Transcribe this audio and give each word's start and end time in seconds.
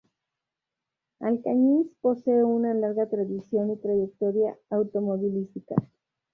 Alcañiz 1.19 1.91
posee 2.01 2.43
una 2.43 2.73
larga 2.73 3.07
tradición 3.07 3.69
y 3.69 3.77
trayectoria 3.77 4.57
automovilística. 4.71 5.75